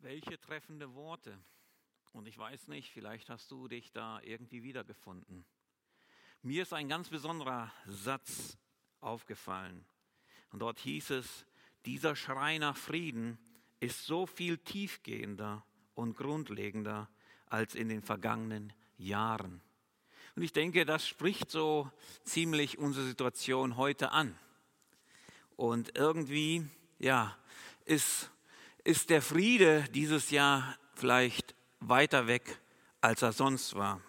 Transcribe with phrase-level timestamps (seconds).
[0.00, 1.36] Welche treffende Worte.
[2.12, 5.44] Und ich weiß nicht, vielleicht hast du dich da irgendwie wiedergefunden.
[6.42, 8.56] Mir ist ein ganz besonderer Satz
[9.00, 9.84] aufgefallen.
[10.52, 11.46] Und dort hieß es,
[11.84, 13.38] dieser Schrei nach Frieden
[13.80, 15.64] ist so viel tiefgehender
[15.94, 17.08] und grundlegender
[17.46, 19.60] als in den vergangenen Jahren.
[20.36, 21.90] Und ich denke, das spricht so
[22.22, 24.38] ziemlich unsere Situation heute an.
[25.56, 26.64] Und irgendwie,
[27.00, 27.36] ja,
[27.84, 28.30] ist
[28.88, 32.58] ist der Friede dieses Jahr vielleicht weiter weg,
[33.02, 34.00] als er sonst war.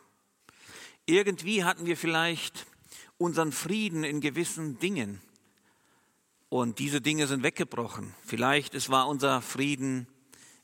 [1.05, 2.65] Irgendwie hatten wir vielleicht
[3.17, 5.21] unseren Frieden in gewissen Dingen
[6.47, 8.15] und diese Dinge sind weggebrochen.
[8.25, 10.07] Vielleicht es war unser Frieden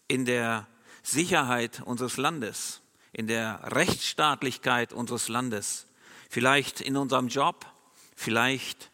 [0.07, 0.65] in der
[1.03, 5.87] Sicherheit unseres Landes, in der Rechtsstaatlichkeit unseres Landes,
[6.29, 7.65] vielleicht in unserem Job,
[8.15, 8.91] vielleicht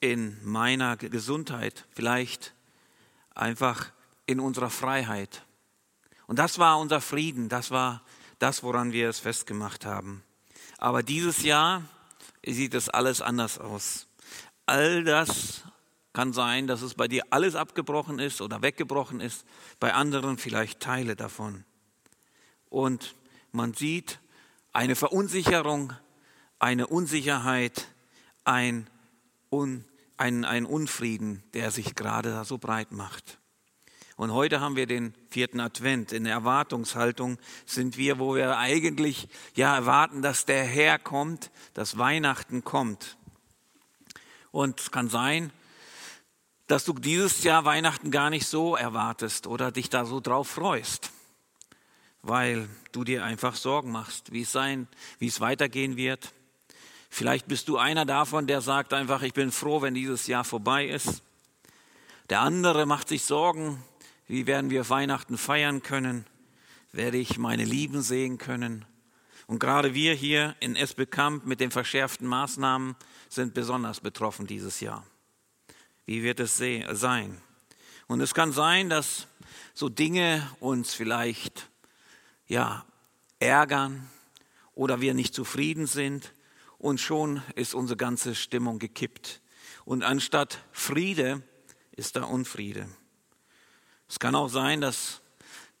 [0.00, 2.52] in meiner Gesundheit, vielleicht
[3.34, 3.95] einfach
[4.26, 5.44] in unserer Freiheit.
[6.26, 8.02] Und das war unser Frieden, das war
[8.38, 10.22] das, woran wir es festgemacht haben.
[10.78, 11.82] Aber dieses Jahr
[12.44, 14.08] sieht es alles anders aus.
[14.66, 15.62] All das
[16.12, 19.44] kann sein, dass es bei dir alles abgebrochen ist oder weggebrochen ist,
[19.78, 21.64] bei anderen vielleicht Teile davon.
[22.68, 23.14] Und
[23.52, 24.20] man sieht
[24.72, 25.92] eine Verunsicherung,
[26.58, 27.88] eine Unsicherheit,
[28.44, 28.88] ein,
[29.50, 29.84] Un,
[30.16, 33.38] ein, ein Unfrieden, der sich gerade so breit macht.
[34.16, 36.12] Und heute haben wir den vierten Advent.
[36.12, 41.98] In der Erwartungshaltung sind wir, wo wir eigentlich ja erwarten, dass der Herr kommt, dass
[41.98, 43.18] Weihnachten kommt.
[44.52, 45.52] Und es kann sein,
[46.66, 51.10] dass du dieses Jahr Weihnachten gar nicht so erwartest oder dich da so drauf freust,
[52.22, 56.32] weil du dir einfach Sorgen machst, wie es sein, wie es weitergehen wird.
[57.10, 60.86] Vielleicht bist du einer davon, der sagt einfach, ich bin froh, wenn dieses Jahr vorbei
[60.86, 61.22] ist.
[62.30, 63.84] Der andere macht sich Sorgen,
[64.26, 66.26] wie werden wir Weihnachten feiern können?
[66.92, 68.84] Werde ich meine Lieben sehen können?
[69.46, 72.96] Und gerade wir hier in Esbekamp mit den verschärften Maßnahmen
[73.28, 75.06] sind besonders betroffen dieses Jahr.
[76.04, 77.40] Wie wird es sein?
[78.08, 79.28] Und es kann sein, dass
[79.74, 81.68] so Dinge uns vielleicht
[82.48, 82.84] ja
[83.38, 84.08] ärgern
[84.74, 86.32] oder wir nicht zufrieden sind
[86.78, 89.40] und schon ist unsere ganze Stimmung gekippt.
[89.84, 91.42] Und anstatt Friede
[91.92, 92.88] ist da Unfriede.
[94.08, 95.20] Es kann auch sein, dass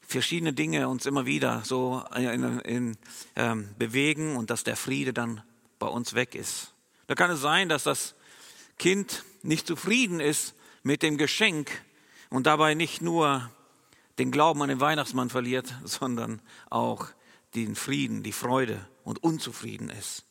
[0.00, 2.98] verschiedene Dinge uns immer wieder so in, in,
[3.34, 5.42] ähm, bewegen und dass der Friede dann
[5.78, 6.72] bei uns weg ist.
[7.06, 8.14] Da kann es sein, dass das
[8.78, 11.70] Kind nicht zufrieden ist mit dem Geschenk
[12.30, 13.50] und dabei nicht nur
[14.18, 17.08] den Glauben an den Weihnachtsmann verliert, sondern auch
[17.54, 20.25] den Frieden, die Freude und unzufrieden ist.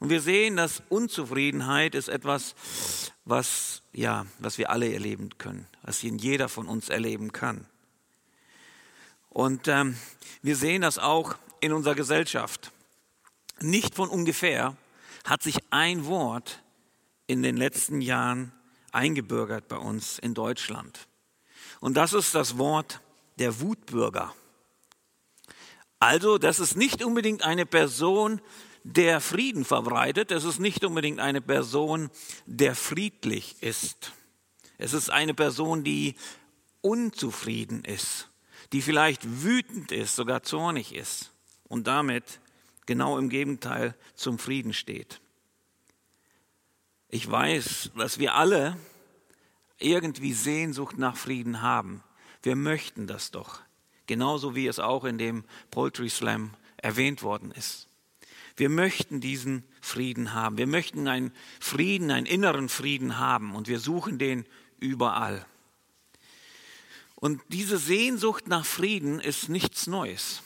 [0.00, 2.54] Und wir sehen, dass Unzufriedenheit ist etwas,
[3.24, 7.66] was, ja, was wir alle erleben können, was jeder von uns erleben kann.
[9.30, 9.96] Und ähm,
[10.42, 12.70] wir sehen das auch in unserer Gesellschaft.
[13.60, 14.76] Nicht von ungefähr
[15.24, 16.62] hat sich ein Wort
[17.26, 18.52] in den letzten Jahren
[18.92, 21.08] eingebürgert bei uns in Deutschland.
[21.80, 23.00] Und das ist das Wort
[23.38, 24.34] der Wutbürger.
[25.98, 28.40] Also, das ist nicht unbedingt eine Person,
[28.84, 30.30] der Frieden verbreitet.
[30.30, 32.10] Es ist nicht unbedingt eine Person,
[32.46, 34.12] der friedlich ist.
[34.78, 36.14] Es ist eine Person, die
[36.82, 38.28] unzufrieden ist,
[38.72, 41.32] die vielleicht wütend ist, sogar zornig ist
[41.64, 42.40] und damit
[42.86, 45.20] genau im Gegenteil zum Frieden steht.
[47.08, 48.76] Ich weiß, dass wir alle
[49.78, 52.02] irgendwie Sehnsucht nach Frieden haben.
[52.42, 53.60] Wir möchten das doch,
[54.06, 57.88] genauso wie es auch in dem Poultry Slam erwähnt worden ist.
[58.56, 60.58] Wir möchten diesen Frieden haben.
[60.58, 64.46] Wir möchten einen Frieden, einen inneren Frieden haben und wir suchen den
[64.78, 65.44] überall.
[67.16, 70.42] Und diese Sehnsucht nach Frieden ist nichts Neues.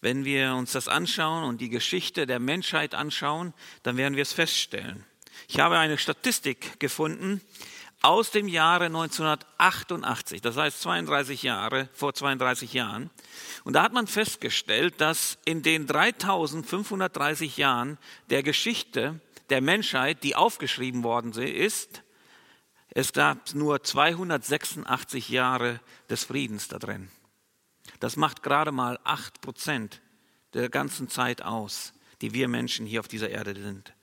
[0.00, 4.34] Wenn wir uns das anschauen und die Geschichte der Menschheit anschauen, dann werden wir es
[4.34, 5.04] feststellen.
[5.48, 7.40] Ich habe eine Statistik gefunden,
[8.04, 13.08] aus dem Jahre 1988, das heißt 32 Jahre, vor 32 Jahren.
[13.64, 17.96] Und da hat man festgestellt, dass in den 3530 Jahren
[18.28, 22.02] der Geschichte der Menschheit, die aufgeschrieben worden ist,
[22.90, 25.80] es gab nur 286 Jahre
[26.10, 27.10] des Friedens da drin.
[28.00, 30.02] Das macht gerade mal 8 Prozent
[30.52, 33.94] der ganzen Zeit aus, die wir Menschen hier auf dieser Erde sind.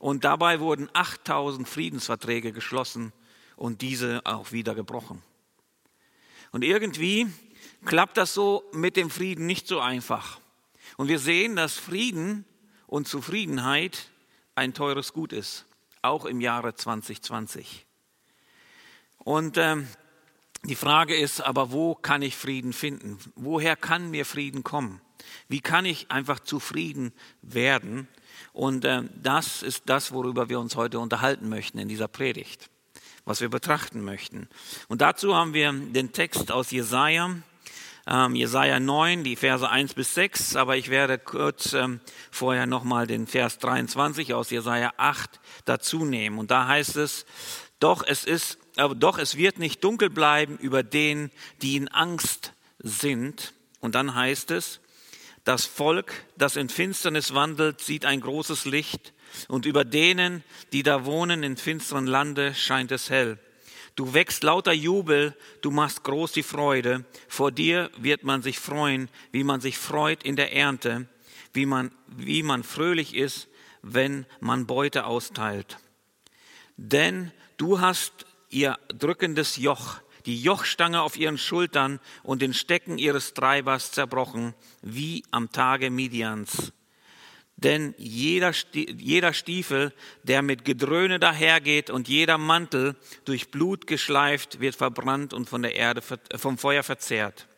[0.00, 3.12] Und dabei wurden 8000 Friedensverträge geschlossen
[3.60, 5.22] und diese auch wieder gebrochen.
[6.50, 7.26] Und irgendwie
[7.84, 10.40] klappt das so mit dem Frieden nicht so einfach.
[10.96, 12.46] Und wir sehen, dass Frieden
[12.86, 14.10] und Zufriedenheit
[14.54, 15.66] ein teures Gut ist,
[16.00, 17.84] auch im Jahre 2020.
[19.18, 19.86] Und ähm,
[20.64, 23.18] Die Frage ist aber, wo kann ich Frieden finden?
[23.34, 25.00] Woher kann mir Frieden kommen?
[25.48, 28.08] Wie kann ich einfach zufrieden werden?
[28.52, 32.68] Und äh, das ist das, worüber wir uns heute unterhalten möchten in dieser Predigt,
[33.24, 34.48] was wir betrachten möchten.
[34.88, 37.36] Und dazu haben wir den Text aus Jesaja,
[38.06, 42.00] ähm, Jesaja 9, die Verse 1 bis 6, aber ich werde kurz ähm,
[42.30, 46.38] vorher nochmal den Vers 23 aus Jesaja 8 dazu nehmen.
[46.38, 47.26] Und da heißt es,
[47.78, 51.30] doch es ist, äh, doch es wird nicht dunkel bleiben über den,
[51.62, 53.52] die in Angst sind.
[53.80, 54.80] Und dann heißt es,
[55.44, 59.12] das Volk, das in Finsternis wandelt, sieht ein großes Licht,
[59.48, 60.42] und über denen,
[60.72, 63.38] die da wohnen in finsteren Lande, scheint es hell.
[63.96, 67.04] Du wächst lauter Jubel, du machst groß die Freude.
[67.28, 71.06] Vor dir wird man sich freuen, wie man sich freut in der Ernte,
[71.52, 73.48] wie man, wie man fröhlich ist,
[73.82, 75.78] wenn man Beute austeilt.
[76.76, 83.34] Denn du hast ihr drückendes Joch, die Jochstange auf ihren Schultern und den Stecken ihres
[83.34, 86.72] Treibers zerbrochen, wie am Tage Midians.
[87.62, 89.92] Denn jeder, jeder Stiefel,
[90.22, 92.96] der mit Gedröhne dahergeht und jeder Mantel
[93.26, 96.02] durch Blut geschleift, wird verbrannt und von der Erde,
[96.36, 97.48] vom Feuer verzehrt.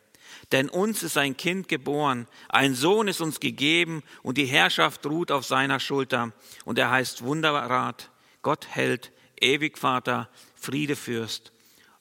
[0.50, 5.30] Denn uns ist ein Kind geboren, ein Sohn ist uns gegeben und die Herrschaft ruht
[5.30, 6.32] auf seiner Schulter.
[6.64, 8.10] Und er heißt Wunderrat,
[8.42, 11.52] Gott hält, ewig Vater, Friedefürst,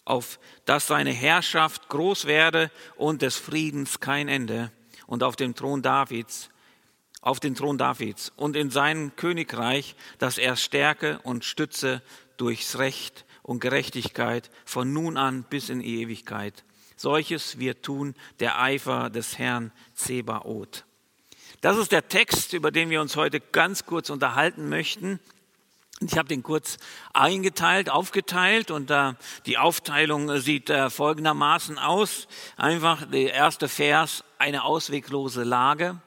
[0.06, 4.72] auf dass seine Herrschaft groß werde und des Friedens kein Ende
[5.06, 6.51] und auf dem Thron Davids
[7.22, 12.02] auf den Thron Davids und in sein Königreich, dass er stärke und stütze
[12.38, 16.64] durchs Recht und Gerechtigkeit von nun an bis in Ewigkeit.
[16.98, 20.86] Solches wird tun der Eifer des Herrn Zebaoth.
[21.62, 25.20] Das ist der Text, über den wir uns heute ganz kurz unterhalten möchten.
[26.00, 26.78] Ich habe den kurz
[27.14, 29.14] eingeteilt, aufgeteilt und äh,
[29.46, 32.28] die Aufteilung sieht äh, folgendermaßen aus.
[32.58, 36.02] Einfach der erste Vers, eine ausweglose Lage.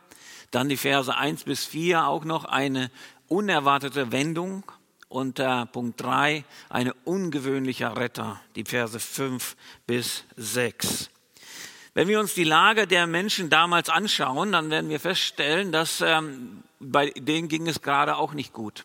[0.54, 2.92] Dann die Verse 1 bis 4 auch noch eine
[3.26, 4.62] unerwartete Wendung.
[5.08, 9.56] Und äh, Punkt 3, ein ungewöhnlicher Retter, die Verse 5
[9.86, 11.10] bis 6.
[11.92, 16.62] Wenn wir uns die Lage der Menschen damals anschauen, dann werden wir feststellen, dass ähm,
[16.78, 18.84] bei denen ging es gerade auch nicht gut.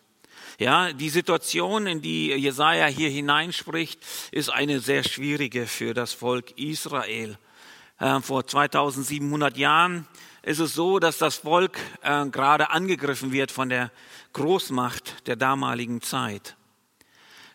[0.57, 3.99] Ja, die Situation, in die Jesaja hier hineinspricht,
[4.31, 7.37] ist eine sehr schwierige für das Volk Israel.
[7.99, 10.07] Äh, vor 2700 Jahren
[10.41, 13.91] ist es so, dass das Volk äh, gerade angegriffen wird von der
[14.33, 16.55] Großmacht der damaligen Zeit.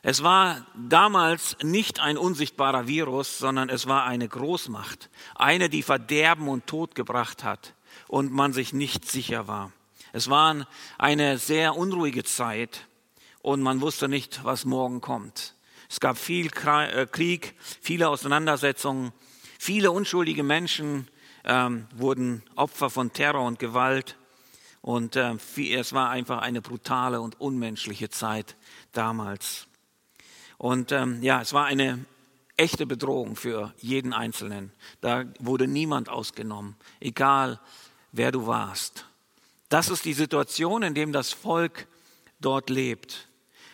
[0.02, 6.48] Es war damals nicht ein unsichtbarer Virus, sondern es war eine Großmacht, eine, die Verderben
[6.48, 7.74] und Tod gebracht hat
[8.06, 9.72] und man sich nicht sicher war.
[10.12, 10.66] Es war
[10.98, 12.86] eine sehr unruhige Zeit
[13.40, 15.54] und man wusste nicht, was morgen kommt.
[15.88, 19.12] Es gab viel äh, Krieg, viele Auseinandersetzungen,
[19.58, 21.08] viele unschuldige Menschen
[21.44, 24.16] ähm, wurden Opfer von Terror und Gewalt.
[24.80, 25.34] Und äh,
[25.72, 28.56] es war einfach eine brutale und unmenschliche Zeit
[28.92, 29.66] damals.
[30.58, 32.04] Und ähm, ja, es war eine
[32.56, 34.72] echte Bedrohung für jeden Einzelnen.
[35.00, 37.60] Da wurde niemand ausgenommen, egal
[38.12, 39.06] wer du warst.
[39.68, 41.86] Das ist die Situation, in der das Volk
[42.40, 43.28] dort lebt.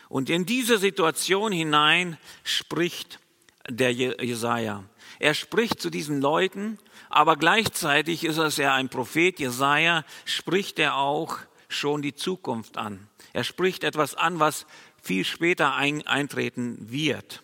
[0.08, 3.20] Und in diese Situation hinein spricht
[3.68, 4.84] der Jesaja.
[5.18, 6.78] Er spricht zu diesen Leuten
[7.10, 11.38] aber gleichzeitig ist es ja ein Prophet, Jesaja, spricht er auch
[11.68, 13.08] schon die Zukunft an.
[13.32, 14.64] Er spricht etwas an, was
[15.02, 17.42] viel später ein, eintreten wird.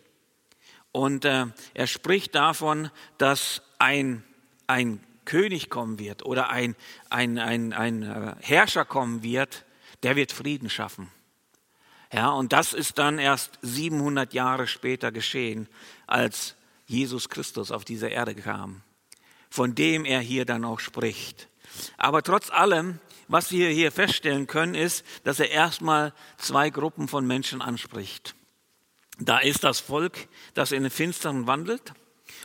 [0.92, 4.24] Und äh, er spricht davon, dass ein,
[4.68, 6.76] ein König kommen wird oder ein,
[7.10, 9.64] ein, ein, ein äh, Herrscher kommen wird,
[10.04, 11.10] der wird Frieden schaffen.
[12.12, 15.68] Ja, und das ist dann erst 700 Jahre später geschehen,
[16.06, 16.54] als
[16.86, 18.82] Jesus Christus auf diese Erde kam
[19.50, 21.48] von dem er hier dann auch spricht.
[21.96, 22.98] Aber trotz allem,
[23.28, 28.34] was wir hier feststellen können, ist, dass er erstmal zwei Gruppen von Menschen anspricht.
[29.18, 31.92] Da ist das Volk, das in den Finstern wandelt.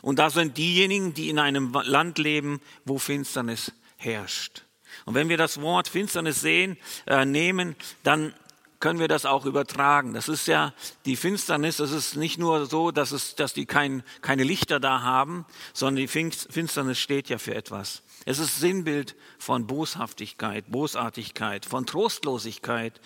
[0.01, 4.63] Und da sind diejenigen, die in einem Land leben, wo Finsternis herrscht.
[5.05, 6.77] Und wenn wir das Wort Finsternis sehen,
[7.07, 8.33] äh, nehmen, dann
[8.81, 10.13] können wir das auch übertragen.
[10.13, 10.73] Das ist ja
[11.05, 11.79] die Finsternis.
[11.79, 15.97] Es ist nicht nur so, dass, es, dass die kein, keine Lichter da haben, sondern
[15.97, 18.01] die Finsternis steht ja für etwas.
[18.25, 22.99] Es ist Sinnbild von Boshaftigkeit, Bosartigkeit, von Trostlosigkeit,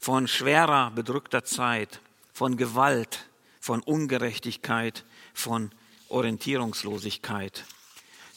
[0.00, 2.00] von schwerer, bedrückter Zeit,
[2.32, 3.28] von Gewalt,
[3.60, 5.04] von Ungerechtigkeit,
[5.34, 5.70] von
[6.08, 7.64] Orientierungslosigkeit.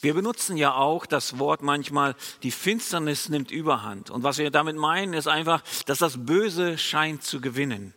[0.02, 4.10] Wir benutzen ja auch das Wort manchmal, die Finsternis nimmt überhand.
[4.10, 7.94] Und was wir damit meinen, ist einfach, dass das Böse scheint zu gewinnen.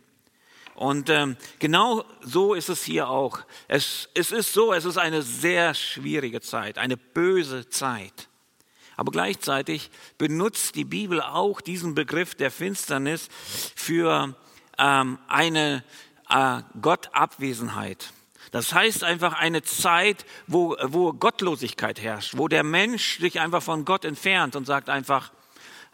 [0.76, 3.40] Und ähm, genau so ist es hier auch.
[3.66, 8.28] Es, es ist so, es ist eine sehr schwierige Zeit, eine böse Zeit.
[8.96, 13.28] Aber gleichzeitig benutzt die Bibel auch diesen Begriff der Finsternis
[13.74, 14.36] für
[14.78, 15.82] ähm, eine
[16.28, 18.12] äh, Gottabwesenheit.
[18.50, 23.84] Das heißt einfach eine Zeit, wo, wo Gottlosigkeit herrscht, wo der Mensch sich einfach von
[23.84, 25.32] Gott entfernt und sagt einfach,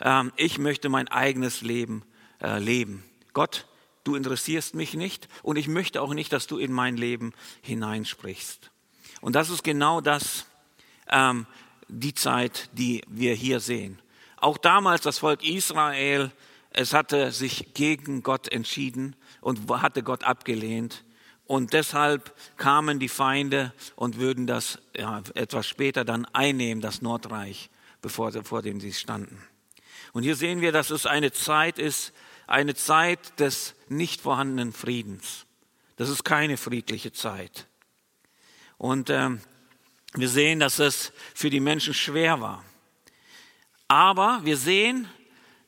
[0.00, 2.04] ähm, ich möchte mein eigenes Leben
[2.40, 3.04] äh, leben.
[3.32, 3.66] Gott,
[4.04, 7.32] du interessierst mich nicht und ich möchte auch nicht, dass du in mein Leben
[7.62, 8.70] hineinsprichst.
[9.20, 10.46] Und das ist genau das,
[11.08, 11.46] ähm,
[11.88, 14.00] die Zeit, die wir hier sehen.
[14.36, 16.32] Auch damals das Volk Israel,
[16.70, 21.04] es hatte sich gegen Gott entschieden und hatte Gott abgelehnt.
[21.52, 27.68] Und deshalb kamen die Feinde und würden das ja, etwas später dann einnehmen, das Nordreich,
[28.00, 29.38] bevor vor dem sie standen.
[30.14, 32.14] Und hier sehen wir, dass es eine Zeit ist,
[32.46, 35.44] eine Zeit des nicht vorhandenen Friedens.
[35.96, 37.66] Das ist keine friedliche Zeit.
[38.78, 39.42] Und ähm,
[40.14, 42.64] wir sehen, dass es für die Menschen schwer war.
[43.88, 45.06] Aber wir sehen,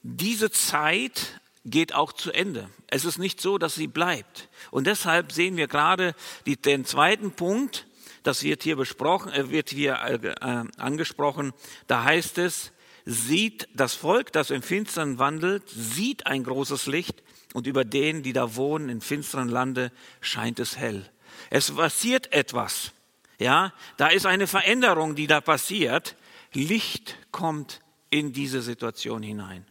[0.03, 2.69] diese Zeit geht auch zu Ende.
[2.89, 4.49] Es ist nicht so, dass sie bleibt.
[4.71, 6.15] Und deshalb sehen wir gerade
[6.47, 7.87] die, den zweiten Punkt,
[8.23, 11.53] das wird hier besprochen, äh, wird hier äh, angesprochen.
[11.87, 12.73] Da heißt es,
[13.05, 18.33] sieht das Volk, das im Finstern wandelt, sieht ein großes Licht und über denen, die
[18.33, 21.09] da wohnen im finsteren Lande, scheint es hell.
[21.51, 22.93] Es passiert etwas.
[23.39, 26.17] Ja, da ist eine Veränderung, die da passiert.
[26.53, 27.81] Licht kommt
[28.11, 29.67] in diese Situation hinein.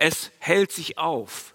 [0.00, 1.54] Es hält sich auf.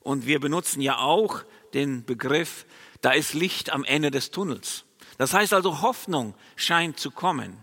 [0.00, 2.66] Und wir benutzen ja auch den Begriff,
[3.00, 4.84] da ist Licht am Ende des Tunnels.
[5.18, 7.56] Das heißt also, Hoffnung scheint zu kommen.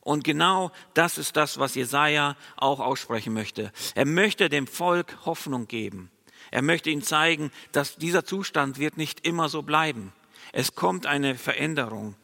[0.00, 3.72] Und genau das ist das, was Jesaja auch aussprechen möchte.
[3.94, 6.10] Er möchte dem Volk Hoffnung geben.
[6.50, 10.12] Er möchte ihnen zeigen, dass dieser Zustand wird nicht immer so bleiben.
[10.52, 12.16] Es kommt eine Veränderung.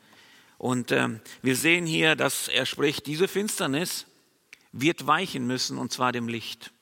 [0.58, 4.06] Und ähm, wir sehen hier, dass er spricht, diese Finsternis
[4.72, 6.73] wird weichen müssen, und zwar dem Licht.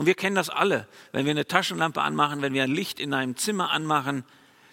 [0.00, 0.88] Und wir kennen das alle.
[1.12, 4.24] Wenn wir eine Taschenlampe anmachen, wenn wir ein Licht in einem Zimmer anmachen,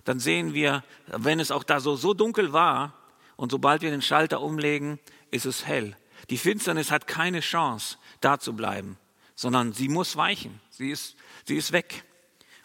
[0.06, 2.94] dann sehen wir, wenn es auch da so, so dunkel war,
[3.36, 5.98] und sobald wir den Schalter umlegen, ist es hell.
[6.30, 8.98] Die Finsternis hat keine Chance, da zu bleiben,
[9.36, 10.62] sondern sie muss weichen.
[10.70, 12.06] Sie ist, sie ist weg.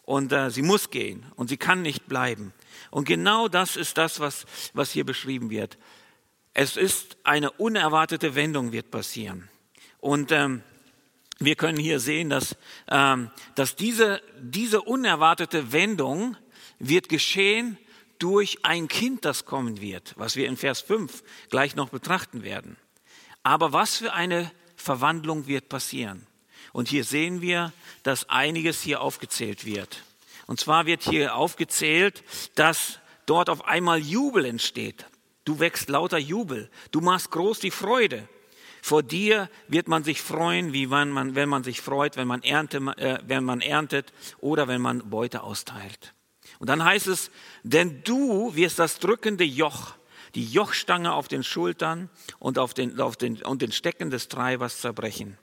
[0.05, 2.55] Und äh, sie muss gehen und sie kann nicht bleiben.
[2.93, 5.79] Und genau das ist das, was, was hier beschrieben wird.
[6.55, 9.49] Es ist eine unerwartete Wendung wird passieren.
[9.99, 10.63] Und ähm,
[11.45, 12.57] wir können hier sehen, dass,
[12.89, 16.37] ähm, dass diese, diese unerwartete Wendung
[16.79, 17.79] wird geschehen
[18.19, 22.77] durch ein Kind, das kommen wird, was wir in Vers 5 gleich noch betrachten werden.
[23.43, 26.27] Aber was für eine Verwandlung wird passieren?
[26.73, 27.73] Und hier sehen wir,
[28.03, 30.05] dass einiges hier aufgezählt wird.
[30.47, 32.23] Und zwar wird hier aufgezählt,
[32.55, 35.07] dass dort auf einmal Jubel entsteht.
[35.45, 36.71] Du wächst lauter Jubel.
[36.93, 38.29] Du machst groß die Freude.
[38.85, 42.43] Vor dir wird man sich freuen, wie wenn man, wenn man sich freut, wenn man,
[42.43, 46.15] ernte, äh, wenn man erntet oder wenn man Beute austeilt.
[46.59, 47.31] Und dann heißt es,
[47.63, 49.95] denn du wirst das drückende Joch,
[50.35, 52.11] die Jochstange auf den Schultern
[52.41, 55.39] und auf den, auf den, und den Stecken des Treibers zerbrechen.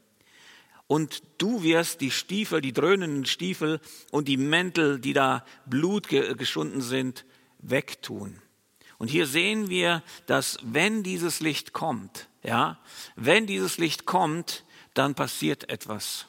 [0.87, 3.79] Und du wirst die Stiefel, die dröhnenden Stiefel
[4.11, 7.25] und die Mäntel, die da Blut geschunden sind,
[7.59, 8.41] wegtun.
[8.97, 12.79] Und hier sehen wir, dass wenn dieses Licht kommt, ja,
[13.15, 16.27] wenn dieses Licht kommt, dann passiert etwas.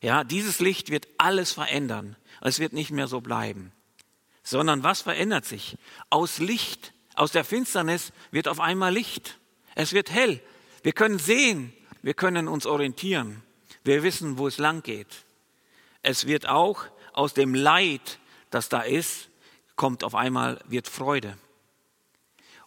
[0.00, 2.16] Ja, dieses Licht wird alles verändern.
[2.40, 3.72] Es wird nicht mehr so bleiben.
[4.42, 5.78] Sondern was verändert sich?
[6.10, 9.38] Aus Licht, aus der Finsternis wird auf einmal Licht.
[9.74, 10.40] Es wird hell.
[10.82, 11.72] Wir können sehen,
[12.02, 13.42] wir können uns orientieren.
[13.84, 15.24] Wir wissen, wo es lang geht.
[16.02, 18.18] Es wird auch aus dem Leid,
[18.50, 19.28] das da ist,
[19.76, 21.38] kommt auf einmal, wird Freude.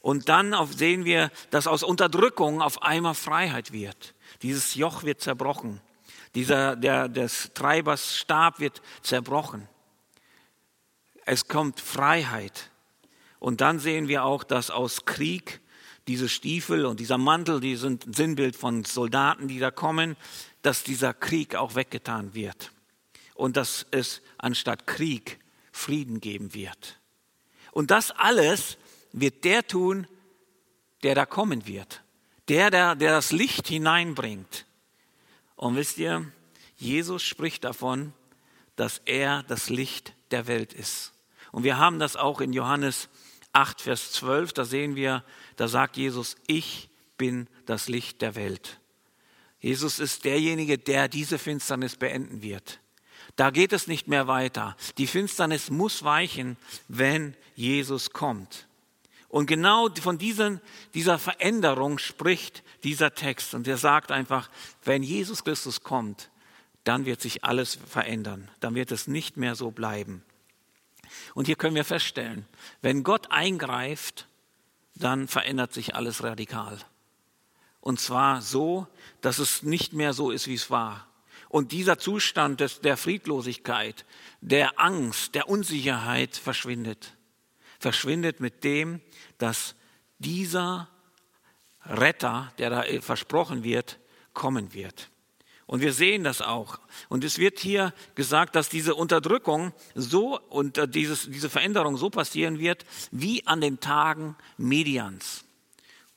[0.05, 4.13] Und dann sehen wir, dass aus Unterdrückung auf einmal Freiheit wird.
[4.43, 5.81] Dieses Joch wird zerbrochen.
[6.35, 9.67] Dieser, der, des Treibers Stab wird zerbrochen.
[11.25, 12.69] Es kommt Freiheit.
[13.39, 15.59] Und dann sehen wir auch, dass aus Krieg
[16.07, 20.17] diese Stiefel und dieser Mantel, die sind Sinnbild von Soldaten, die da kommen,
[20.61, 22.71] dass dieser Krieg auch weggetan wird
[23.33, 25.39] und dass es anstatt Krieg
[25.71, 26.99] Frieden geben wird.
[27.71, 28.77] Und das alles
[29.15, 30.07] wird der tun,
[31.03, 32.03] der da kommen wird.
[32.49, 34.65] Der, der, der das Licht hineinbringt.
[35.55, 36.31] Und wisst ihr,
[36.75, 38.13] Jesus spricht davon,
[38.75, 41.13] dass er das Licht der Welt ist.
[41.51, 43.09] Und wir haben das auch in Johannes
[43.53, 44.53] 8, Vers 12.
[44.53, 45.23] Da sehen wir,
[45.55, 48.79] da sagt Jesus, ich bin das Licht der Welt.
[49.59, 52.81] Jesus ist derjenige, der diese Finsternis beenden wird.
[53.37, 54.75] Da geht es nicht mehr weiter.
[54.97, 56.57] Die Finsternis muss weichen,
[56.89, 58.67] wenn Jesus kommt.
[59.35, 60.61] Und genau von diesen,
[60.93, 63.53] dieser Veränderung spricht dieser Text.
[63.53, 64.49] Und er sagt einfach,
[64.85, 66.29] wenn Jesus Christus kommt,
[66.85, 68.49] dann wird sich alles verändern.
[68.61, 70.23] Dann wird es nicht mehr so bleiben.
[71.33, 72.45] Und hier können wir feststellen,
[72.81, 74.29] wenn Gott eingreift,
[74.95, 76.77] dann verändert sich alles radikal.
[77.81, 78.87] Und zwar so,
[79.19, 81.09] dass es nicht mehr so ist, wie es war.
[81.49, 84.05] Und dieser Zustand des, der Friedlosigkeit,
[84.39, 87.11] der Angst, der Unsicherheit verschwindet.
[87.79, 89.01] Verschwindet mit dem,
[89.37, 89.75] dass
[90.19, 90.87] dieser
[91.85, 93.99] Retter, der da versprochen wird,
[94.33, 95.09] kommen wird.
[95.67, 96.79] Und wir sehen das auch.
[97.09, 102.09] Und es wird hier gesagt, dass diese Unterdrückung so und äh, dieses, diese Veränderung so
[102.11, 105.43] passieren wird, wie an den Tagen Medians.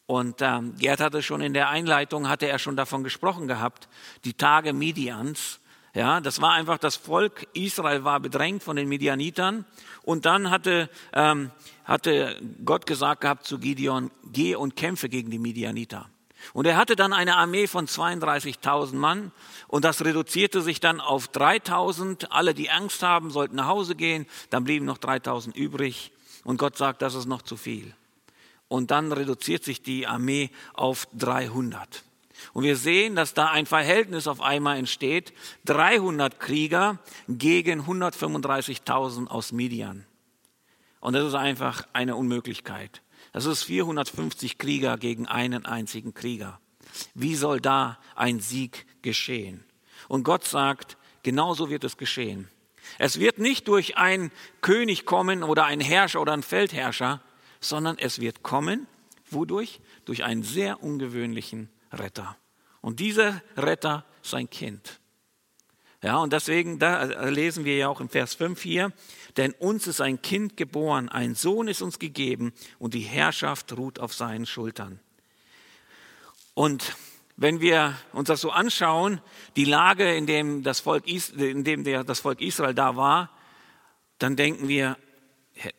[0.04, 3.88] Und ähm, Gerd hatte schon in der Einleitung, hatte er schon davon gesprochen gehabt,
[4.25, 5.60] die Tage Medians.
[5.94, 9.64] Ja, das war einfach, das Volk Israel war bedrängt von den Medianitern.
[10.02, 11.50] Und dann hatte, ähm,
[11.88, 16.09] hatte Gott gesagt gehabt zu Gideon, geh und kämpfe gegen die Medianiter.
[16.52, 19.33] Und er hatte dann eine Armee von 32.000 Mann
[19.66, 22.26] und das reduzierte sich dann auf 3.000.
[22.30, 24.26] Alle, die Angst haben, sollten nach Hause gehen.
[24.50, 26.12] Dann blieben noch 3.000 übrig.
[26.45, 27.92] Und Gott sagt, das ist noch zu viel.
[28.68, 32.04] Und dann reduziert sich die Armee auf 300.
[32.52, 35.33] Und wir sehen, dass da ein Verhältnis auf einmal entsteht.
[35.64, 40.04] 300 Krieger gegen 135.000 aus Midian.
[41.00, 43.02] Und das ist einfach eine Unmöglichkeit.
[43.33, 46.61] Das ist 450 Krieger gegen einen einzigen Krieger.
[47.14, 49.64] Wie soll da ein Sieg geschehen?
[50.09, 52.49] Und Gott sagt, genauso wird es geschehen.
[52.99, 57.21] Es wird nicht durch einen König kommen oder einen Herrscher oder einen Feldherrscher,
[57.61, 58.87] sondern es wird kommen,
[59.31, 59.81] wodurch?
[60.05, 62.37] Durch einen sehr ungewöhnlichen Retter.
[62.81, 65.00] Und dieser Retter ist ein Kind.
[66.00, 68.93] Ja, und deswegen, da lesen wir ja auch im Vers 5 hier,
[69.37, 73.99] denn uns ist ein Kind geboren, ein Sohn ist uns gegeben und die Herrschaft ruht
[73.99, 75.00] auf seinen Schultern.
[76.54, 76.97] Und
[77.37, 79.21] wenn wir uns das so anschauen,
[79.56, 83.30] die Lage, in dem das Volk, in dem das Volk Israel da war,
[84.19, 84.97] dann denken wir,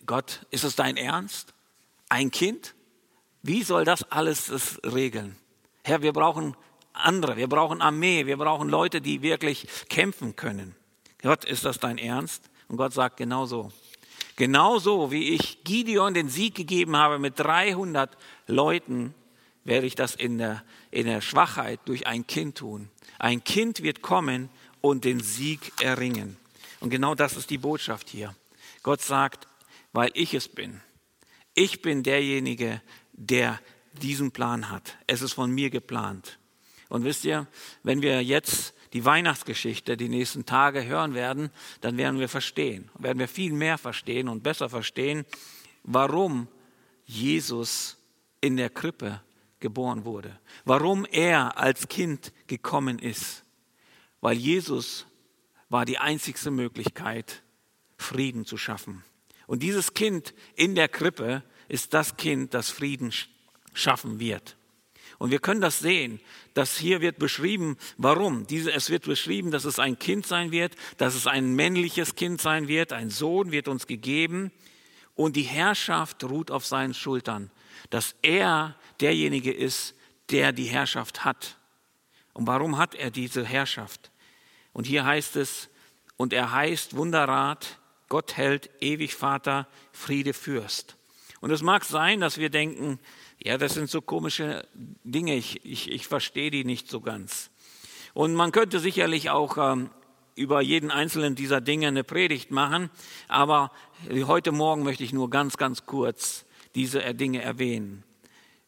[0.06, 1.54] Gott, ist es dein Ernst?
[2.10, 2.76] Ein Kind?
[3.42, 5.38] Wie soll das alles regeln?
[5.84, 6.58] Herr, wir brauchen
[7.00, 10.76] andere, wir brauchen Armee, wir brauchen Leute, die wirklich kämpfen können.
[11.22, 12.50] Gott, ist das dein Ernst?
[12.68, 13.72] Und Gott sagt genauso.
[14.36, 19.14] Genauso wie ich Gideon den Sieg gegeben habe mit 300 Leuten,
[19.66, 22.90] werde ich das in der, in der Schwachheit durch ein Kind tun.
[23.18, 24.50] Ein Kind wird kommen
[24.82, 26.38] und den Sieg erringen.
[26.80, 28.34] Und genau das ist die Botschaft hier.
[28.84, 29.48] Gott sagt,
[29.92, 30.82] weil ich es bin.
[31.54, 32.82] Ich bin derjenige,
[33.12, 33.60] der
[34.02, 34.98] diesen Plan hat.
[35.08, 36.40] Es ist von mir geplant.
[36.90, 37.48] Und wisst ihr,
[37.84, 43.20] wenn wir jetzt die Weihnachtsgeschichte die nächsten Tage hören werden, dann werden wir verstehen, werden
[43.20, 45.26] wir viel mehr verstehen und besser verstehen,
[45.84, 46.48] warum
[47.06, 47.98] Jesus
[48.42, 49.22] in der Krippe
[49.60, 53.44] geboren wurde, warum er als Kind gekommen ist,
[54.22, 55.06] weil Jesus
[55.70, 57.44] war die einzigste Möglichkeit,
[57.98, 59.04] Frieden zu schaffen.
[59.46, 63.14] Und dieses Kind in der Krippe ist das Kind, das Frieden
[63.74, 64.58] schaffen wird.
[65.18, 66.20] Und wir können das sehen,
[66.54, 68.48] dass hier wird beschrieben, warum.
[68.48, 72.42] Diese, es wird beschrieben, dass es ein Kind sein wird, dass es ein männliches Kind
[72.42, 74.52] sein wird, ein Sohn wird uns gegeben
[75.16, 77.52] und die Herrschaft ruht auf seinen Schultern,
[77.90, 79.94] dass er derjenige ist,
[80.30, 81.58] der die Herrschaft hat.
[82.34, 84.12] Und warum hat er diese Herrschaft?
[84.72, 85.68] Und hier heißt es,
[86.16, 90.96] und er heißt Wunderrat, Gott hält, ewig Vater, Friede Fürst.
[91.42, 93.00] Und es mag sein, dass wir denken,
[93.42, 97.50] ja, das sind so komische Dinge, ich, ich, ich verstehe die nicht so ganz.
[98.14, 99.92] Und man könnte sicherlich auch ähm,
[100.36, 102.90] über jeden einzelnen dieser Dinge eine Predigt machen,
[103.30, 103.72] aber
[104.26, 108.04] heute Morgen möchte ich nur ganz, ganz kurz diese Dinge erwähnen.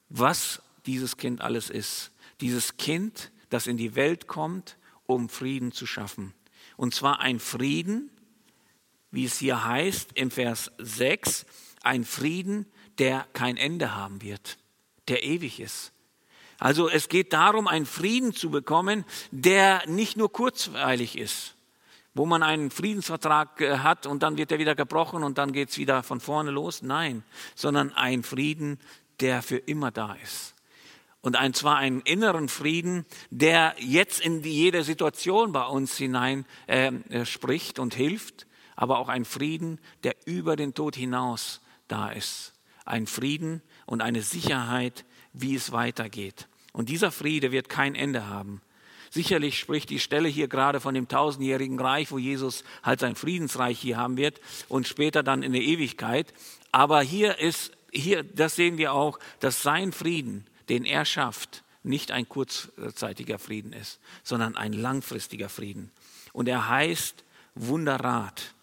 [0.09, 2.11] Was dieses Kind alles ist.
[2.39, 6.33] Dieses Kind, das in die Welt kommt, um Frieden zu schaffen.
[6.77, 8.09] Und zwar ein Frieden,
[9.11, 11.45] wie es hier heißt im Vers 6,
[11.83, 12.65] ein Frieden,
[12.97, 14.57] der kein Ende haben wird
[15.07, 15.91] der ewig ist.
[16.61, 21.55] Also es geht darum, einen Frieden zu bekommen, der nicht nur kurzweilig ist,
[22.13, 25.69] wo man einen Friedensvertrag äh, hat und dann wird er wieder gebrochen und dann geht
[25.69, 26.83] es wieder von vorne los.
[26.83, 27.23] Nein,
[27.55, 28.79] sondern ein Frieden,
[29.21, 30.53] der für immer da ist.
[31.21, 37.03] Und ein, zwar einen inneren Frieden, der jetzt in jede Situation bei uns hinein ähm,
[37.09, 42.53] äh, spricht und hilft, aber auch ein Frieden, der über den Tod hinaus da ist.
[42.85, 46.47] Ein Frieden, und eine Sicherheit, wie es weitergeht.
[46.73, 48.61] Und dieser Friede wird kein Ende haben.
[49.09, 53.77] Sicherlich spricht die Stelle hier gerade von dem tausendjährigen Reich, wo Jesus halt sein Friedensreich
[53.77, 54.39] hier haben wird
[54.69, 56.33] und später dann in der Ewigkeit.
[56.71, 62.11] Aber hier ist, hier, das sehen wir auch, dass sein Frieden, den er schafft, nicht
[62.11, 65.91] ein kurzzeitiger Frieden ist, sondern ein langfristiger Frieden.
[66.31, 68.53] Und er heißt Wunderrat.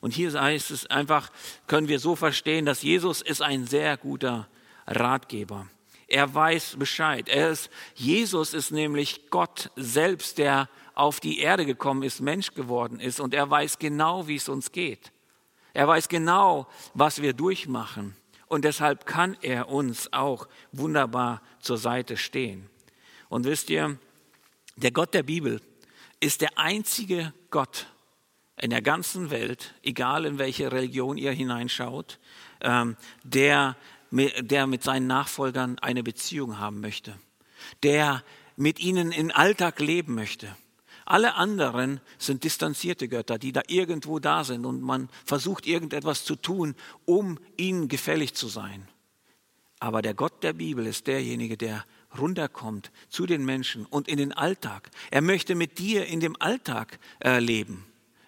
[0.00, 1.32] Und hier heißt es einfach,
[1.66, 4.46] können wir so verstehen, dass Jesus ist ein sehr guter
[4.86, 5.66] Ratgeber.
[6.08, 7.28] Er weiß Bescheid.
[7.28, 13.00] Er ist, Jesus ist nämlich Gott selbst, der auf die Erde gekommen ist, Mensch geworden
[13.00, 13.20] ist.
[13.20, 15.12] Und er weiß genau, wie es uns geht.
[15.74, 18.16] Er weiß genau, was wir durchmachen.
[18.46, 22.70] Und deshalb kann er uns auch wunderbar zur Seite stehen.
[23.28, 23.98] Und wisst ihr,
[24.76, 25.60] der Gott der Bibel
[26.20, 27.86] ist der einzige Gott
[28.58, 32.18] in der ganzen Welt, egal in welche Religion ihr hineinschaut,
[32.60, 33.76] ähm, der,
[34.10, 37.18] der mit seinen Nachfolgern eine Beziehung haben möchte,
[37.82, 38.22] der
[38.56, 40.54] mit ihnen im Alltag leben möchte.
[41.04, 46.34] Alle anderen sind distanzierte Götter, die da irgendwo da sind und man versucht irgendetwas zu
[46.34, 48.88] tun, um ihnen gefällig zu sein.
[49.78, 51.84] Aber der Gott der Bibel ist derjenige, der
[52.18, 54.90] runterkommt zu den Menschen und in den Alltag.
[55.10, 57.86] Er möchte mit dir in dem Alltag äh, leben.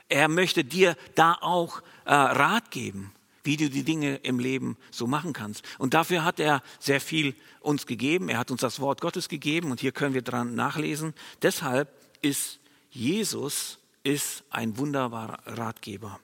[0.08, 3.12] Er möchte dir da auch äh, Rat geben,
[3.48, 5.64] wie du die Dinge im Leben so machen kannst.
[5.78, 8.28] Und dafür hat er sehr viel uns gegeben.
[8.28, 11.14] Er hat uns das Wort Gottes gegeben und hier können wir dran nachlesen.
[11.40, 16.20] Deshalb ist Jesus ist ein wunderbarer Ratgeber.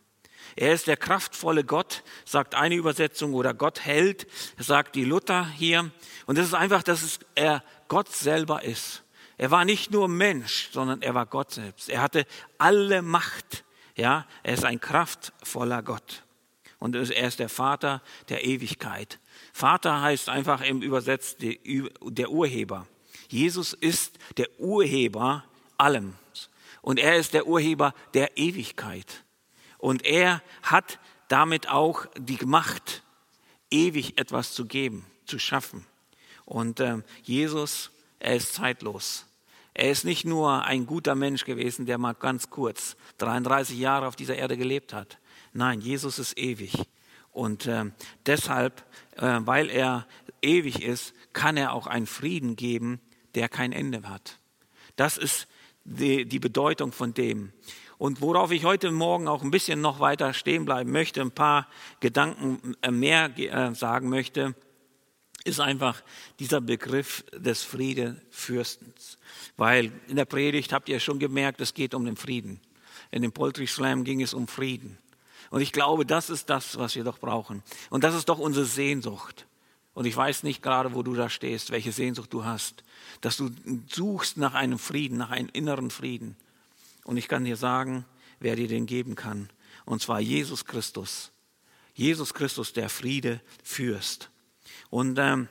[0.54, 4.26] Er ist der kraftvolle Gott, sagt eine Übersetzung, oder Gott hält,
[4.58, 5.90] sagt die Luther hier.
[6.26, 9.02] Und das ist einfach, dass er Gott selber ist.
[9.38, 11.88] Er war nicht nur Mensch, sondern er war Gott selbst.
[11.88, 12.26] Er hatte
[12.58, 13.64] alle Macht.
[13.96, 16.23] Ja, er ist ein kraftvoller Gott.
[16.84, 19.18] Und er ist der Vater der Ewigkeit.
[19.54, 22.86] Vater heißt einfach im Übersetzt der Urheber.
[23.30, 25.44] Jesus ist der Urheber
[25.78, 26.12] allem.
[26.82, 29.24] Und er ist der Urheber der Ewigkeit.
[29.78, 33.02] Und er hat damit auch die Macht,
[33.70, 35.86] ewig etwas zu geben, zu schaffen.
[36.44, 39.24] Und äh, Jesus, er ist zeitlos.
[39.72, 44.16] Er ist nicht nur ein guter Mensch gewesen, der mal ganz kurz 33 Jahre auf
[44.16, 45.16] dieser Erde gelebt hat.
[45.54, 46.74] Nein, Jesus ist ewig.
[47.30, 47.84] Und äh,
[48.26, 48.84] deshalb,
[49.16, 50.06] äh, weil er
[50.42, 53.00] ewig ist, kann er auch einen Frieden geben,
[53.34, 54.38] der kein Ende hat.
[54.96, 55.46] Das ist
[55.84, 57.52] die, die Bedeutung von dem.
[57.98, 61.68] Und worauf ich heute Morgen auch ein bisschen noch weiter stehen bleiben möchte, ein paar
[62.00, 64.54] Gedanken äh, mehr äh, sagen möchte,
[65.44, 66.02] ist einfach
[66.40, 69.18] dieser Begriff des Friedefürstens.
[69.56, 72.60] Weil in der Predigt habt ihr schon gemerkt, es geht um den Frieden.
[73.10, 74.98] In dem Poultry Slam ging es um Frieden.
[75.50, 77.62] Und ich glaube, das ist das, was wir doch brauchen.
[77.90, 79.46] Und das ist doch unsere Sehnsucht.
[79.94, 82.82] Und ich weiß nicht gerade, wo du da stehst, welche Sehnsucht du hast,
[83.20, 83.50] dass du
[83.88, 86.36] suchst nach einem Frieden, nach einem inneren Frieden.
[87.04, 88.04] Und ich kann dir sagen,
[88.40, 89.48] wer dir den geben kann.
[89.84, 91.30] Und zwar Jesus Christus.
[91.94, 94.30] Jesus Christus, der Friede fürst.
[94.90, 95.48] Und ähm,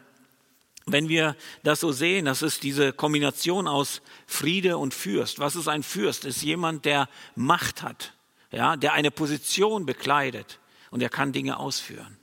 [0.85, 5.39] wenn wir das so sehen, das ist diese Kombination aus Friede und Fürst.
[5.39, 6.25] Was ist ein Fürst?
[6.25, 8.13] Ist jemand, der Macht hat,
[8.53, 10.59] ja, der eine Position bekleidet
[10.91, 12.17] und er kann Dinge ausführen.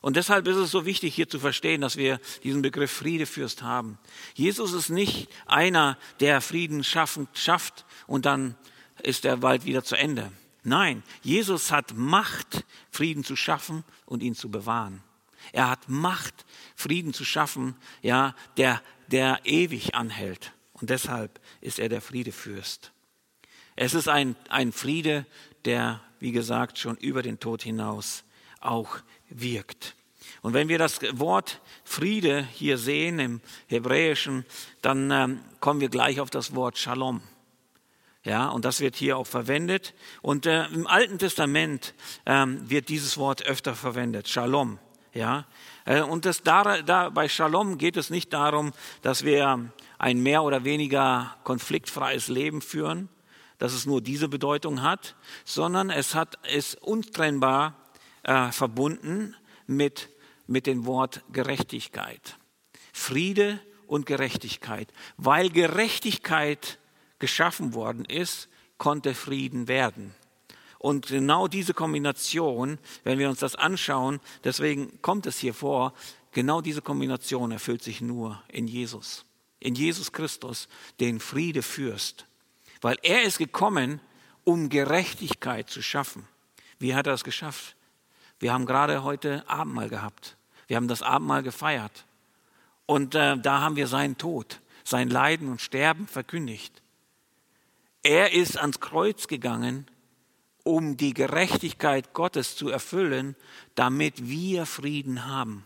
[0.00, 3.98] Und deshalb ist es so wichtig, hier zu verstehen, dass wir diesen Begriff Friedefürst haben.
[4.34, 8.56] Jesus ist nicht einer, der Frieden schaffen, schafft und dann
[9.02, 10.32] ist der Wald wieder zu Ende.
[10.62, 15.02] Nein, Jesus hat Macht, Frieden zu schaffen und ihn zu bewahren.
[15.52, 20.52] Er hat Macht, Frieden zu schaffen, ja, der, der ewig anhält.
[20.72, 22.92] Und deshalb ist er der Friedefürst.
[23.76, 25.26] Es ist ein, ein Friede,
[25.66, 28.24] der, wie gesagt, schon über den Tod hinaus
[28.60, 29.94] auch wirkt.
[30.42, 34.44] Und wenn wir das Wort Friede hier sehen im Hebräischen,
[34.80, 37.20] dann ähm, kommen wir gleich auf das Wort Shalom.
[38.24, 39.94] Ja, und das wird hier auch verwendet.
[40.22, 44.78] Und äh, im Alten Testament ähm, wird dieses Wort öfter verwendet, Shalom.
[45.12, 45.46] Ja,
[45.84, 50.42] äh, und das da, da, bei Shalom geht es nicht darum, dass wir ein mehr
[50.42, 53.08] oder weniger konfliktfreies Leben führen,
[53.58, 57.74] dass es nur diese Bedeutung hat, sondern es hat ist untrennbar
[58.22, 59.34] äh, verbunden
[59.66, 60.10] mit
[60.46, 62.36] mit dem Wort Gerechtigkeit.
[62.92, 66.78] Friede und Gerechtigkeit, weil Gerechtigkeit
[67.18, 70.14] geschaffen worden ist, konnte Frieden werden.
[70.78, 75.94] Und genau diese Kombination, wenn wir uns das anschauen, deswegen kommt es hier vor,
[76.32, 79.24] genau diese Kombination erfüllt sich nur in Jesus.
[79.58, 80.68] In Jesus Christus,
[81.00, 82.25] den Friede fürst.
[82.80, 84.00] Weil er ist gekommen,
[84.44, 86.26] um Gerechtigkeit zu schaffen.
[86.78, 87.76] Wie hat er es geschafft?
[88.38, 90.36] Wir haben gerade heute Abendmahl gehabt.
[90.66, 92.04] Wir haben das Abendmahl gefeiert.
[92.86, 96.82] Und äh, da haben wir seinen Tod, sein Leiden und Sterben verkündigt.
[98.02, 99.86] Er ist ans Kreuz gegangen,
[100.62, 103.36] um die Gerechtigkeit Gottes zu erfüllen,
[103.74, 105.64] damit wir Frieden haben.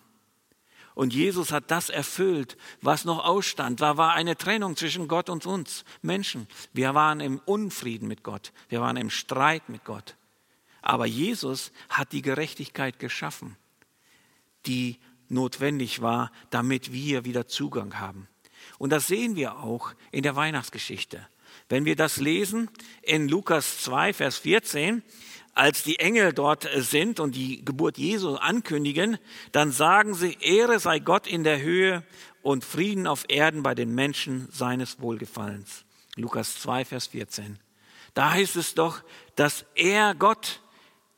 [0.94, 3.80] Und Jesus hat das erfüllt, was noch ausstand.
[3.80, 6.46] Da war eine Trennung zwischen Gott und uns Menschen.
[6.72, 8.52] Wir waren im Unfrieden mit Gott.
[8.68, 10.16] Wir waren im Streit mit Gott.
[10.82, 13.56] Aber Jesus hat die Gerechtigkeit geschaffen,
[14.66, 14.98] die
[15.28, 18.28] notwendig war, damit wir wieder Zugang haben.
[18.78, 21.26] Und das sehen wir auch in der Weihnachtsgeschichte.
[21.68, 22.68] Wenn wir das lesen
[23.02, 25.02] in Lukas 2, Vers 14,
[25.54, 29.18] als die Engel dort sind und die Geburt Jesu ankündigen,
[29.52, 32.04] dann sagen sie, Ehre sei Gott in der Höhe
[32.42, 35.84] und Frieden auf Erden bei den Menschen seines Wohlgefallens.
[36.16, 37.58] Lukas 2, Vers 14.
[38.14, 39.02] Da heißt es doch,
[39.36, 40.60] dass er Gott,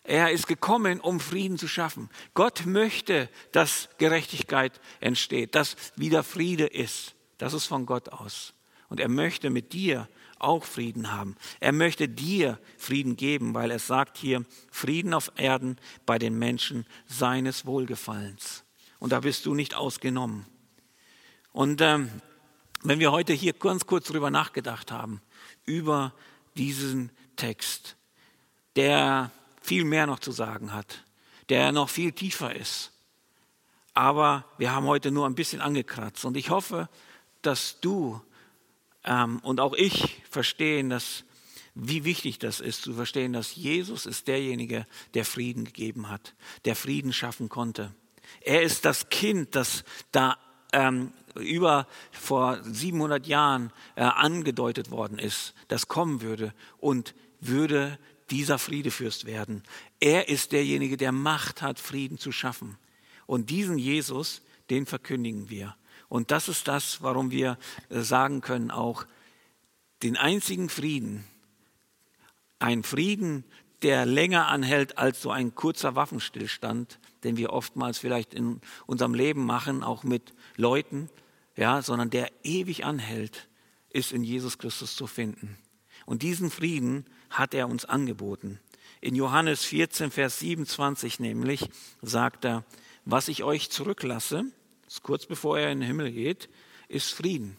[0.05, 2.11] er ist gekommen, um Frieden zu schaffen.
[2.35, 7.15] Gott möchte, dass Gerechtigkeit entsteht, dass wieder Friede ist.
[7.39, 8.55] Das ist von Gott aus.
[8.89, 10.09] Und er möchte mit dir
[10.43, 11.37] auch Frieden haben.
[11.61, 15.77] Er möchte dir Frieden geben, weil er sagt hier, Frieden auf Erden
[16.07, 18.65] bei den Menschen seines Wohlgefallens.
[18.99, 20.47] Und da bist du nicht ausgenommen.
[21.53, 22.11] Und ähm,
[22.83, 25.21] wenn wir heute hier ganz kurz darüber nachgedacht haben,
[25.65, 26.13] über
[26.57, 27.97] diesen Text,
[28.77, 31.05] der viel mehr noch zu sagen hat,
[31.49, 32.93] der noch viel tiefer ist.
[33.95, 36.25] Aber wir haben heute nur ein bisschen angekratzt.
[36.25, 36.89] Und ich hoffe,
[37.43, 38.21] dass du
[39.05, 41.25] ähm, und auch ich verstehen, dass,
[41.75, 46.35] wie wichtig das ist, zu verstehen, dass Jesus ist derjenige, der Frieden gegeben hat,
[46.65, 47.95] der Frieden schaffen konnte.
[48.41, 50.37] Er ist das Kind, das da
[50.73, 57.99] ähm, über vor 700 Jahren äh, angedeutet worden ist, das kommen würde und würde
[58.31, 59.63] dieser Friedefürst werden.
[60.01, 62.79] Er ist derjenige, der Macht hat, Frieden zu schaffen.
[63.27, 65.77] Und diesen Jesus, den verkündigen wir.
[66.13, 67.57] Und das ist das, warum wir
[67.89, 69.07] äh, sagen können, auch
[70.03, 71.25] den einzigen Frieden,
[72.59, 73.45] ein Frieden,
[73.81, 79.47] der länger anhält als so ein kurzer Waffenstillstand, den wir oftmals vielleicht in unserem Leben
[79.47, 81.09] machen, auch mit Leuten,
[81.57, 83.49] ja, sondern der ewig anhält,
[83.89, 85.57] ist in Jesus Christus zu finden.
[86.05, 88.61] Und diesen Frieden hat er uns angeboten.
[89.01, 91.71] In Johannes 14, Vers 27 nämlich
[92.03, 92.67] sagt er,
[93.07, 94.45] was ich euch zurücklasse,
[95.01, 96.51] kurz bevor er in den Himmel geht,
[96.89, 97.57] ist Frieden.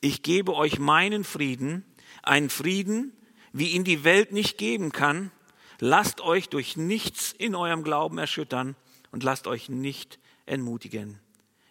[0.00, 1.84] Ich gebe euch meinen Frieden,
[2.22, 3.12] einen Frieden,
[3.52, 5.30] wie ihn die Welt nicht geben kann.
[5.78, 8.74] Lasst euch durch nichts in eurem Glauben erschüttern
[9.10, 11.20] und lasst euch nicht entmutigen.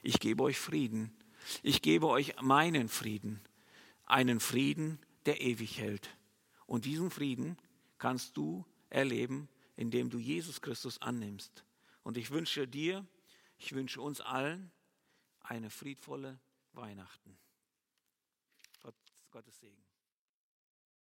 [0.02, 1.12] Ich gebe euch Frieden.
[1.62, 3.42] Ich gebe euch meinen Frieden.
[4.06, 6.10] Einen Frieden, der ewig hält.
[6.68, 7.58] Und diesen Frieden
[7.98, 11.64] kannst du erleben, indem du Jesus Christus annimmst.
[12.04, 13.06] Und ich wünsche dir,
[13.58, 14.72] ich wünsche uns allen,
[15.50, 16.40] eine friedvolle
[16.74, 17.38] Weihnachten.
[18.82, 18.96] Gott,
[19.32, 19.85] Gottes Segen.